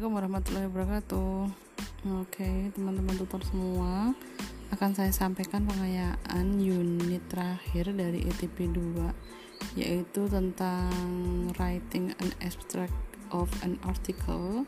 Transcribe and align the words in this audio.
Assalamualaikum 0.00 0.32
warahmatullahi 0.32 0.68
wabarakatuh. 0.72 1.32
Oke 2.24 2.72
teman-teman 2.72 3.20
tutor 3.20 3.44
semua 3.44 4.16
Akan 4.72 4.96
saya 4.96 5.12
sampaikan 5.12 5.68
pengayaan 5.68 6.56
unit 6.56 7.20
terakhir 7.28 7.92
dari 7.92 8.24
ETP 8.24 8.72
2 8.96 9.76
Yaitu 9.76 10.24
tentang 10.32 10.88
writing 11.60 12.16
an 12.16 12.32
abstract 12.40 12.96
of 13.28 13.52
an 13.60 13.76
article. 13.84 14.64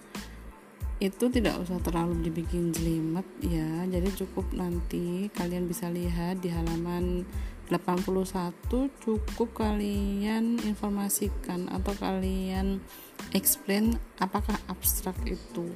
Itu 1.01 1.33
tidak 1.33 1.65
usah 1.65 1.81
terlalu 1.81 2.29
dibikin 2.29 2.69
jelimet 2.77 3.25
ya 3.41 3.89
Jadi 3.89 4.13
cukup 4.13 4.53
nanti 4.53 5.33
kalian 5.33 5.65
bisa 5.65 5.89
lihat 5.89 6.45
di 6.45 6.53
halaman 6.53 7.25
81 7.73 8.53
cukup 9.01 9.49
kalian 9.57 10.61
informasikan 10.61 11.73
atau 11.73 11.97
kalian 11.97 12.85
explain 13.33 13.97
apakah 14.21 14.61
abstrak 14.69 15.17
itu 15.25 15.73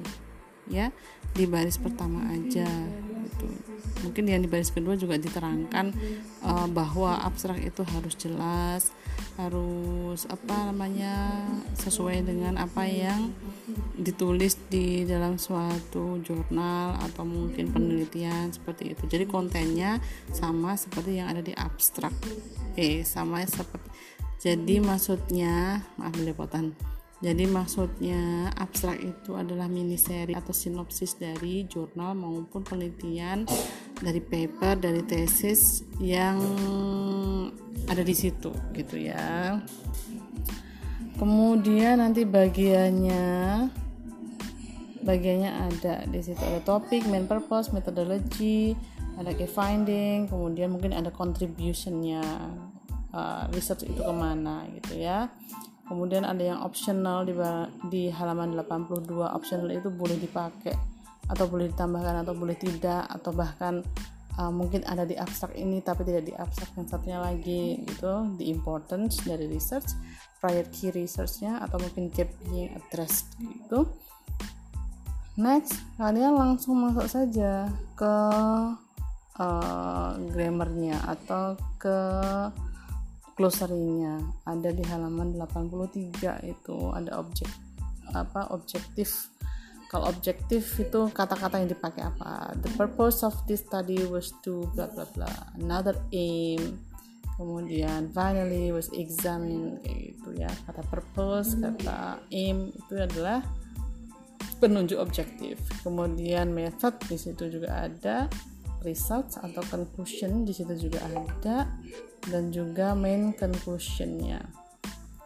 ya 0.69 0.93
di 1.33 1.47
baris 1.47 1.79
pertama 1.79 2.29
aja 2.29 2.67
gitu. 3.27 3.47
mungkin 4.07 4.23
yang 4.29 4.41
di 4.41 4.49
baris 4.49 4.71
kedua 4.71 4.95
juga 4.95 5.19
diterangkan 5.19 5.91
uh, 6.45 6.67
bahwa 6.71 7.19
abstrak 7.27 7.59
itu 7.59 7.83
harus 7.83 8.13
jelas 8.15 8.93
harus 9.37 10.25
apa 10.29 10.69
namanya 10.69 11.45
sesuai 11.77 12.25
dengan 12.25 12.57
apa 12.57 12.85
yang 12.89 13.33
ditulis 13.97 14.57
di 14.69 15.05
dalam 15.05 15.37
suatu 15.41 16.21
jurnal 16.21 16.97
atau 17.01 17.25
mungkin 17.25 17.69
penelitian 17.69 18.49
seperti 18.53 18.93
itu. 18.93 19.09
Jadi 19.09 19.25
kontennya 19.29 20.01
sama 20.33 20.73
seperti 20.73 21.21
yang 21.21 21.33
ada 21.33 21.41
di 21.41 21.53
abstrak. 21.53 22.13
Eh 22.77 23.01
sama 23.05 23.41
seperti 23.45 23.89
jadi 24.37 24.77
maksudnya 24.85 25.81
maaf 25.97 26.13
belepotan 26.13 26.77
jadi 27.17 27.49
maksudnya 27.49 28.53
abstrak 28.53 29.01
itu 29.01 29.33
adalah 29.33 29.65
mini 29.65 29.97
seri 29.97 30.37
atau 30.37 30.53
sinopsis 30.53 31.17
dari 31.17 31.65
jurnal 31.65 32.13
maupun 32.13 32.61
penelitian 32.61 33.49
dari 33.97 34.21
paper 34.21 34.77
dari 34.77 35.01
tesis 35.01 35.81
yang 35.97 36.37
ada 37.89 38.05
di 38.05 38.13
situ 38.13 38.53
gitu 38.77 39.01
ya. 39.01 39.57
Kemudian 41.17 41.97
nanti 41.97 42.21
bagiannya 42.21 43.25
bagiannya 45.01 45.51
ada 45.73 46.05
di 46.05 46.21
situ 46.21 46.37
ada 46.37 46.61
topik, 46.61 47.01
main 47.09 47.25
purpose, 47.25 47.73
methodology, 47.73 48.77
ada 49.17 49.33
key 49.33 49.49
finding, 49.49 50.29
kemudian 50.29 50.69
mungkin 50.69 50.93
ada 50.93 51.09
contributionnya 51.09 52.21
uh, 53.09 53.49
research 53.57 53.89
itu 53.89 54.05
ke 54.05 54.13
mana 54.13 54.69
gitu 54.77 55.01
ya 55.01 55.33
kemudian 55.87 56.27
ada 56.27 56.43
yang 56.43 56.59
optional 56.61 57.23
di, 57.23 57.33
di 57.87 58.03
halaman 58.11 58.53
82 58.59 59.07
optional 59.23 59.71
itu 59.71 59.87
boleh 59.87 60.19
dipakai 60.19 60.75
atau 61.27 61.45
boleh 61.47 61.71
ditambahkan 61.71 62.23
atau 62.23 62.33
boleh 62.35 62.55
tidak 62.55 63.03
atau 63.11 63.31
bahkan 63.35 63.83
uh, 64.39 64.51
mungkin 64.51 64.85
ada 64.87 65.03
di 65.03 65.17
abstrak 65.19 65.55
ini 65.59 65.83
tapi 65.83 66.07
tidak 66.07 66.23
di 66.23 66.33
abstrak 66.35 66.71
yang 66.77 66.87
satunya 66.87 67.19
lagi 67.19 67.83
gitu. 67.83 68.37
The 68.39 68.47
importance 68.47 69.19
dari 69.23 69.49
research 69.49 69.91
prior 70.37 70.63
key 70.69 70.93
researchnya 70.93 71.59
atau 71.65 71.81
mungkin 71.81 72.13
gap 72.13 72.29
being 72.47 72.71
addressed 72.77 73.27
gitu. 73.41 73.89
Next 75.37 75.77
kalian 75.99 76.33
langsung 76.33 76.81
masuk 76.81 77.05
saja 77.09 77.69
ke 77.93 78.15
uh, 79.37 80.09
grammarnya 80.33 80.97
atau 81.05 81.59
ke 81.77 81.97
glossary-nya 83.37 84.17
ada 84.49 84.73
di 84.73 84.81
halaman 84.81 85.37
83 85.37 86.41
itu 86.49 86.77
ada 86.91 87.21
objek 87.21 87.47
apa 88.11 88.49
objektif. 88.51 89.29
Kalau 89.87 90.11
objektif 90.11 90.67
itu 90.83 91.07
kata-kata 91.15 91.63
yang 91.63 91.71
dipakai 91.71 92.03
apa? 92.03 92.51
The 92.59 92.75
purpose 92.75 93.23
of 93.23 93.37
this 93.47 93.63
study 93.63 94.03
was 94.03 94.35
to 94.43 94.67
bla 94.75 94.91
bla 94.91 95.07
bla 95.15 95.31
another 95.55 95.95
aim. 96.11 96.81
Kemudian 97.37 98.09
finally 98.11 98.73
was 98.73 98.89
examine 98.97 99.77
kayak 99.85 100.17
gitu 100.17 100.29
ya. 100.35 100.51
Kata 100.65 100.81
purpose 100.89 101.55
kata 101.55 102.19
aim 102.33 102.73
itu 102.73 102.93
adalah 102.97 103.45
penunjuk 104.57 104.97
objektif. 104.97 105.61
Kemudian 105.85 106.51
method 106.51 106.97
di 107.05 107.15
situ 107.15 107.47
juga 107.47 107.87
ada 107.87 108.25
results 108.85 109.39
atau 109.39 109.63
conclusion 109.69 110.45
di 110.45 110.53
situ 110.53 110.89
juga 110.89 111.01
ada 111.07 111.67
dan 112.27 112.51
juga 112.51 112.93
main 112.93 113.33
conclusionnya. 113.33 114.43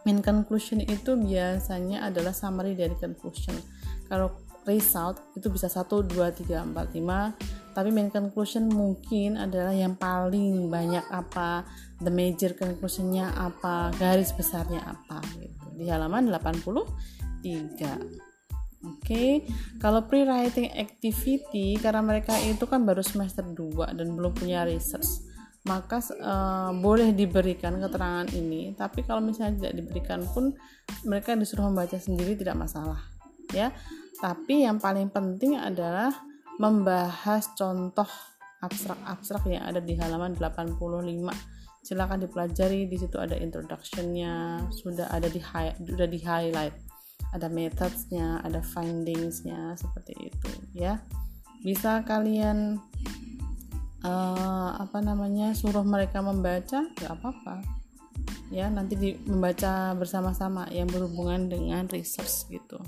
Main 0.08 0.26
conclusion 0.26 0.82
itu 0.82 1.14
biasanya 1.14 2.10
adalah 2.10 2.34
summary 2.34 2.74
dari 2.74 2.98
conclusion. 2.98 3.54
Kalau 4.10 4.34
result 4.66 5.22
itu 5.34 5.50
bisa 5.50 5.70
1, 5.70 5.88
2, 5.88 6.14
3, 6.14 6.70
4, 6.70 6.74
5 6.74 7.62
tapi 7.72 7.88
main 7.88 8.12
conclusion 8.12 8.68
mungkin 8.68 9.40
adalah 9.40 9.72
yang 9.72 9.96
paling 9.96 10.68
banyak 10.68 11.08
apa 11.08 11.64
the 12.04 12.12
major 12.12 12.52
conclusionnya 12.52 13.32
apa 13.32 13.96
garis 13.96 14.36
besarnya 14.36 14.84
apa 14.84 15.24
gitu. 15.40 15.80
Di 15.80 15.88
halaman 15.88 16.28
83 16.28 17.48
Oke, 18.82 18.98
okay. 18.98 19.32
kalau 19.78 20.10
pre-writing 20.10 20.74
activity 20.74 21.78
karena 21.78 22.02
mereka 22.02 22.34
itu 22.42 22.66
kan 22.66 22.82
baru 22.82 23.06
semester 23.06 23.46
2 23.46 23.94
dan 23.94 24.08
belum 24.18 24.34
punya 24.34 24.66
research 24.66 25.30
maka 25.62 26.02
uh, 26.18 26.74
boleh 26.74 27.14
diberikan 27.14 27.78
keterangan 27.78 28.26
ini. 28.34 28.74
Tapi 28.74 29.06
kalau 29.06 29.22
misalnya 29.22 29.62
tidak 29.62 29.74
diberikan 29.78 30.26
pun 30.26 30.58
mereka 31.06 31.38
disuruh 31.38 31.70
membaca 31.70 31.98
sendiri 32.02 32.34
tidak 32.34 32.58
masalah 32.58 32.98
ya. 33.54 33.70
Tapi 34.18 34.66
yang 34.66 34.82
paling 34.82 35.14
penting 35.14 35.58
adalah 35.58 36.14
membahas 36.58 37.54
contoh 37.54 38.10
abstrak-abstrak 38.62 39.50
yang 39.50 39.66
ada 39.66 39.82
di 39.82 39.98
halaman 39.98 40.38
85 40.38 40.78
silakan 41.82 42.22
dipelajari 42.22 42.86
di 42.86 42.94
situ 42.94 43.18
ada 43.18 43.34
introductionnya 43.34 44.70
sudah 44.70 45.10
ada 45.10 45.26
di 45.26 45.42
sudah 45.82 46.06
di 46.06 46.20
highlight 46.22 46.78
ada 47.32 47.48
methodsnya 47.48 48.44
ada 48.44 48.60
findingsnya 48.60 49.76
seperti 49.80 50.32
itu 50.32 50.52
ya. 50.76 51.00
Bisa 51.64 52.04
kalian 52.04 52.82
uh, 54.04 54.70
apa 54.76 55.00
namanya 55.00 55.56
suruh 55.56 55.86
mereka 55.86 56.20
membaca? 56.20 56.86
Nggak 56.98 57.14
apa-apa. 57.22 57.56
Ya 58.52 58.68
nanti 58.68 59.00
di, 59.00 59.10
membaca 59.24 59.96
bersama-sama 59.96 60.68
yang 60.76 60.92
berhubungan 60.92 61.48
dengan 61.48 61.88
research 61.88 62.52
gitu. 62.52 62.82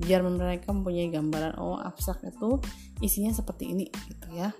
Biar 0.00 0.24
mereka 0.24 0.72
mempunyai 0.72 1.12
gambaran 1.12 1.60
oh 1.60 1.78
abstrak 1.78 2.24
itu 2.24 2.58
isinya 3.04 3.30
seperti 3.30 3.76
ini 3.76 3.86
gitu 4.08 4.28
ya. 4.32 4.50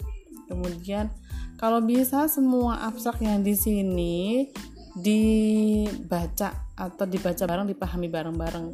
Kemudian 0.45 1.09
kalau 1.56 1.81
bisa 1.81 2.29
semua 2.29 2.85
abstrak 2.85 3.25
yang 3.25 3.41
di 3.41 3.56
sini 3.56 4.53
dibaca 4.95 6.71
atau 6.79 7.06
dibaca 7.06 7.43
bareng 7.47 7.67
dipahami 7.67 8.06
bareng-bareng 8.06 8.67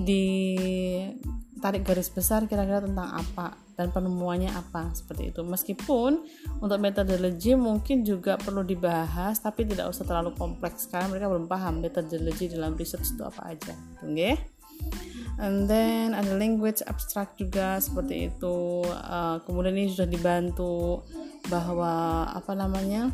ditarik 0.00 1.82
garis 1.86 2.10
besar 2.10 2.46
kira-kira 2.50 2.82
tentang 2.82 3.10
apa 3.14 3.54
dan 3.74 3.90
penemuannya 3.90 4.50
apa 4.54 4.94
seperti 4.94 5.34
itu. 5.34 5.42
Meskipun 5.42 6.22
untuk 6.62 6.78
metodologi 6.78 7.54
mungkin 7.58 8.06
juga 8.06 8.38
perlu 8.38 8.62
dibahas 8.62 9.38
tapi 9.42 9.66
tidak 9.66 9.90
usah 9.90 10.06
terlalu 10.06 10.34
kompleks 10.34 10.86
karena 10.90 11.10
mereka 11.10 11.26
belum 11.30 11.46
paham 11.50 11.82
metodologi 11.82 12.50
dalam 12.50 12.74
research 12.78 13.14
itu 13.14 13.22
apa 13.26 13.54
aja. 13.54 13.74
Oke? 14.02 14.14
Okay? 14.14 14.34
and 15.38 15.66
then 15.66 16.14
ada 16.14 16.38
language 16.38 16.78
abstract 16.86 17.38
juga 17.38 17.82
seperti 17.82 18.30
itu. 18.30 18.86
Uh, 18.86 19.42
kemudian 19.42 19.74
ini 19.74 19.90
sudah 19.90 20.06
dibantu 20.06 21.02
bahwa 21.50 22.24
apa 22.30 22.52
namanya 22.54 23.10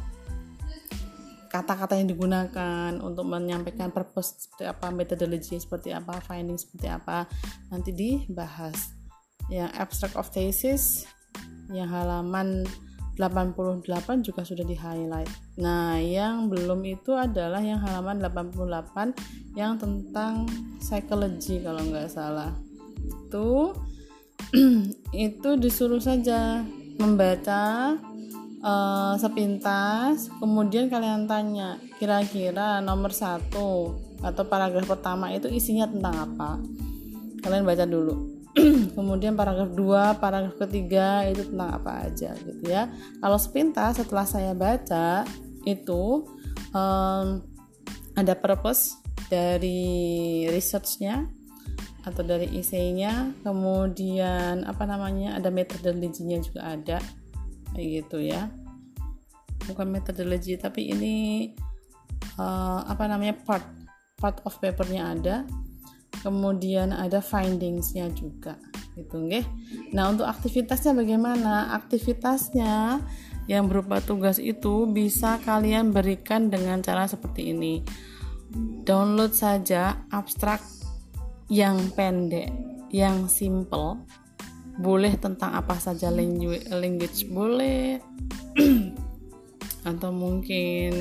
kata-kata 1.50 1.98
yang 1.98 2.06
digunakan 2.06 2.94
untuk 3.02 3.26
menyampaikan 3.26 3.90
purpose 3.90 4.46
seperti 4.46 4.70
apa 4.70 4.86
metodologi 4.94 5.58
seperti 5.58 5.90
apa 5.90 6.22
finding 6.22 6.54
seperti 6.54 6.86
apa 6.86 7.26
nanti 7.74 7.90
dibahas. 7.90 8.94
Yang 9.50 9.70
abstract 9.74 10.14
of 10.14 10.30
thesis 10.30 11.10
yang 11.74 11.90
halaman 11.90 12.62
88 13.18 13.84
juga 14.22 14.46
sudah 14.46 14.64
di 14.64 14.78
highlight 14.78 15.28
nah 15.60 15.98
yang 16.00 16.48
belum 16.48 16.80
itu 16.88 17.12
adalah 17.12 17.60
yang 17.60 17.82
halaman 17.82 18.22
88 18.22 19.12
yang 19.58 19.76
tentang 19.76 20.46
psychology 20.78 21.58
kalau 21.60 21.82
nggak 21.82 22.08
salah. 22.08 22.54
Itu 23.02 23.74
itu 25.14 25.50
disuruh 25.58 26.00
saja 26.00 26.62
membaca 26.96 27.96
uh, 28.60 29.14
sepintas 29.16 30.28
kemudian 30.40 30.88
kalian 30.88 31.24
tanya 31.28 31.80
kira-kira 32.00 32.80
nomor 32.80 33.12
satu 33.12 33.96
atau 34.20 34.42
paragraf 34.44 34.84
pertama 34.84 35.32
itu 35.32 35.48
isinya 35.48 35.88
tentang 35.88 36.14
apa? 36.16 36.60
Kalian 37.40 37.64
baca 37.64 37.88
dulu. 37.88 38.40
Kemudian 38.98 39.38
paragraf 39.38 39.72
2, 39.72 40.20
paragraf 40.20 40.58
ketiga 40.66 41.22
itu 41.24 41.46
tentang 41.48 41.80
apa 41.80 42.04
aja 42.04 42.34
gitu 42.36 42.66
ya. 42.66 42.90
Kalau 43.22 43.38
sepintas 43.40 43.96
setelah 43.96 44.26
saya 44.26 44.52
baca 44.52 45.24
itu 45.64 46.26
um, 46.74 47.40
ada 48.12 48.34
purpose 48.36 48.98
dari 49.30 50.44
researchnya, 50.50 51.30
atau 52.04 52.24
dari 52.24 52.48
isinya 52.56 53.28
kemudian 53.44 54.64
apa 54.64 54.88
namanya 54.88 55.36
ada 55.36 55.52
metodologinya 55.52 56.40
juga 56.40 56.60
ada 56.76 56.98
kayak 57.74 58.04
gitu 58.04 58.18
ya. 58.22 58.50
Bukan 59.68 59.86
metodologi 59.86 60.56
tapi 60.56 60.90
ini 60.90 61.14
uh, 62.40 62.82
apa 62.86 63.06
namanya 63.06 63.36
part 63.44 63.64
part 64.18 64.42
of 64.44 64.56
papernya 64.58 65.14
ada. 65.14 65.36
Kemudian 66.20 66.92
ada 66.92 67.24
findingsnya 67.24 68.12
juga 68.12 68.60
gitu 68.98 69.24
nggih. 69.24 69.46
Nah 69.96 70.12
untuk 70.12 70.28
aktivitasnya 70.28 70.92
bagaimana? 70.92 71.72
Aktivitasnya 71.78 73.00
yang 73.48 73.66
berupa 73.66 73.98
tugas 74.04 74.36
itu 74.38 74.86
bisa 74.90 75.40
kalian 75.42 75.90
berikan 75.90 76.52
dengan 76.52 76.84
cara 76.84 77.08
seperti 77.08 77.56
ini. 77.56 77.82
Download 78.84 79.30
saja 79.30 80.04
abstrak 80.10 80.60
yang 81.50 81.90
pendek, 81.94 82.50
yang 82.94 83.26
simple, 83.26 84.06
boleh 84.80 85.12
tentang 85.20 85.52
apa 85.52 85.76
saja 85.76 86.08
language, 86.08 87.28
boleh, 87.28 88.00
atau 89.90 90.10
mungkin 90.10 90.92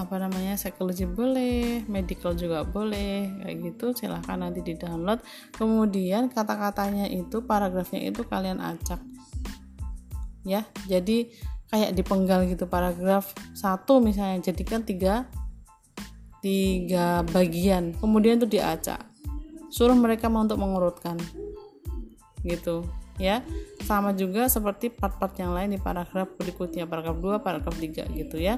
apa 0.00 0.16
namanya 0.16 0.58
psikologi 0.58 1.06
boleh, 1.06 1.86
medical 1.86 2.34
juga 2.34 2.66
boleh, 2.66 3.30
kayak 3.46 3.56
gitu. 3.62 3.86
Silahkan 3.94 4.42
nanti 4.42 4.64
di 4.66 4.74
download. 4.74 5.22
Kemudian 5.54 6.32
kata-katanya 6.32 7.06
itu, 7.06 7.46
paragrafnya 7.46 8.10
itu 8.10 8.26
kalian 8.26 8.58
acak, 8.58 8.98
ya. 10.42 10.66
Jadi 10.90 11.30
kayak 11.70 11.94
dipenggal 11.94 12.50
gitu 12.50 12.66
paragraf 12.66 13.30
satu 13.54 14.02
misalnya 14.02 14.42
jadikan 14.50 14.82
tiga 14.82 15.30
tiga 16.42 17.22
bagian. 17.30 17.94
Kemudian 17.94 18.40
itu 18.42 18.48
diacak. 18.48 19.06
Suruh 19.70 19.94
mereka 19.94 20.26
untuk 20.26 20.58
mengurutkan 20.58 21.14
gitu 22.44 22.86
ya. 23.20 23.44
Sama 23.84 24.16
juga 24.16 24.48
seperti 24.48 24.88
part-part 24.88 25.36
yang 25.36 25.52
lain 25.52 25.76
di 25.76 25.80
paragraf 25.80 26.32
berikutnya 26.40 26.88
paragraf 26.88 27.20
2 27.20 27.44
paragraf 27.44 27.76
3 27.76 28.08
gitu 28.16 28.36
ya. 28.40 28.56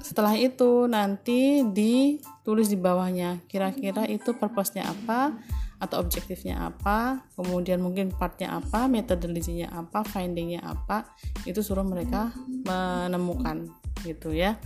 Setelah 0.00 0.36
itu 0.36 0.88
nanti 0.88 1.64
ditulis 1.64 2.68
di 2.72 2.78
bawahnya 2.80 3.44
kira-kira 3.48 4.08
itu 4.08 4.32
purpose-nya 4.36 4.88
apa 4.88 5.36
atau 5.80 5.96
objektifnya 6.04 6.68
apa 6.68 7.24
kemudian 7.32 7.80
mungkin 7.80 8.12
partnya 8.12 8.60
apa 8.60 8.84
metodologinya 8.84 9.72
apa 9.72 10.04
findingnya 10.04 10.60
apa 10.60 11.08
itu 11.48 11.64
suruh 11.64 11.84
mereka 11.84 12.32
menemukan 12.68 13.68
gitu 14.04 14.32
ya. 14.32 14.60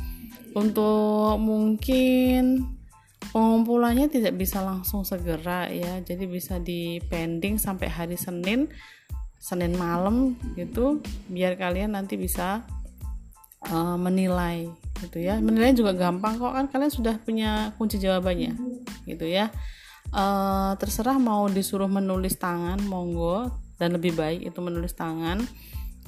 Untuk 0.54 1.38
mungkin 1.42 2.66
pengumpulannya 3.34 4.06
tidak 4.06 4.38
bisa 4.38 4.62
langsung 4.62 5.02
segera 5.02 5.66
ya. 5.66 5.98
Jadi 6.06 6.24
bisa 6.30 6.62
di 6.62 7.02
pending 7.10 7.58
sampai 7.58 7.90
hari 7.90 8.14
Senin 8.14 8.70
Senin 9.42 9.74
malam 9.76 10.38
gitu 10.56 11.04
biar 11.28 11.58
kalian 11.58 11.98
nanti 11.98 12.14
bisa 12.16 12.62
uh, 13.68 13.98
menilai 13.98 14.70
gitu 15.02 15.18
ya. 15.18 15.42
Menilai 15.42 15.74
juga 15.74 15.92
gampang 15.92 16.38
kok 16.38 16.54
kan 16.54 16.66
kalian 16.70 16.94
sudah 16.94 17.18
punya 17.18 17.74
kunci 17.74 17.98
jawabannya 17.98 18.54
gitu 19.04 19.26
ya. 19.26 19.50
Uh, 20.14 20.78
terserah 20.78 21.18
mau 21.18 21.50
disuruh 21.50 21.90
menulis 21.90 22.38
tangan 22.38 22.78
monggo 22.86 23.50
dan 23.82 23.98
lebih 23.98 24.14
baik 24.14 24.46
itu 24.46 24.62
menulis 24.62 24.94
tangan 24.94 25.42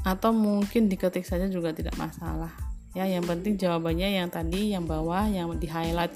atau 0.07 0.31
mungkin 0.31 0.87
diketik 0.87 1.27
saja 1.27 1.51
juga 1.51 1.75
tidak 1.75 1.99
masalah 1.99 2.55
ya. 2.97 3.05
Yang 3.05 3.35
penting 3.35 3.55
jawabannya 3.59 4.17
yang 4.17 4.31
tadi 4.33 4.73
yang 4.73 4.87
bawah 4.87 5.27
yang 5.29 5.51
di 5.59 5.67
highlight 5.69 6.15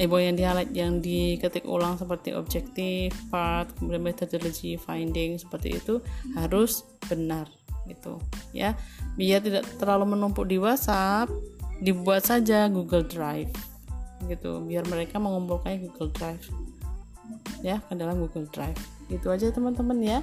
eh 0.00 0.08
yang 0.08 0.36
di 0.36 0.44
highlight 0.44 0.72
yang 0.72 1.04
diketik 1.04 1.68
ulang 1.68 2.00
seperti 2.00 2.32
objektif 2.32 3.12
part 3.28 3.68
kemudian 3.76 4.00
methodology 4.00 4.80
finding 4.80 5.36
seperti 5.36 5.76
itu 5.76 6.00
harus 6.32 6.88
benar 7.12 7.44
gitu 7.84 8.16
ya. 8.56 8.72
Biar 9.18 9.42
tidak 9.42 9.66
terlalu 9.76 10.16
menumpuk 10.16 10.48
di 10.48 10.56
WhatsApp 10.56 11.28
dibuat 11.82 12.24
saja 12.24 12.70
Google 12.70 13.04
Drive 13.04 13.52
gitu. 14.30 14.62
Biar 14.64 14.86
mereka 14.86 15.18
mengumpulkannya 15.18 15.84
Google 15.90 16.14
Drive 16.14 16.46
ya 17.60 17.82
ke 17.84 17.92
dalam 17.98 18.22
Google 18.22 18.48
Drive. 18.48 18.78
Itu 19.10 19.28
aja 19.28 19.50
teman-teman 19.52 19.98
ya. 20.00 20.20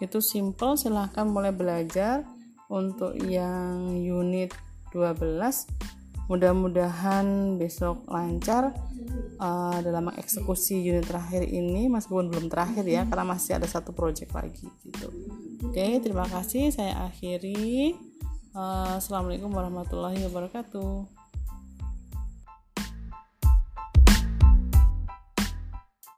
Itu 0.00 0.18
simple 0.18 0.74
silahkan 0.74 1.28
mulai 1.28 1.54
belajar. 1.54 2.24
Untuk 2.64 3.12
yang 3.28 3.92
unit 3.92 4.50
12 4.96 5.68
mudah-mudahan 6.24 7.56
besok 7.60 8.08
lancar 8.08 8.72
uh, 9.36 9.78
dalam 9.84 10.08
mengeksekusi 10.08 10.80
unit 10.80 11.04
terakhir 11.04 11.44
ini 11.44 11.88
meskipun 11.92 12.32
belum 12.32 12.46
terakhir 12.48 12.84
ya 12.88 13.04
karena 13.04 13.24
masih 13.36 13.60
ada 13.60 13.68
satu 13.68 13.92
project 13.92 14.32
lagi 14.32 14.64
gitu. 14.84 15.08
Oke 15.68 16.00
terima 16.00 16.24
kasih. 16.28 16.72
Saya 16.72 17.08
akhiri. 17.08 17.96
Uh, 18.54 19.02
assalamualaikum 19.02 19.50
warahmatullahi 19.50 20.22
wabarakatuh 20.30 21.23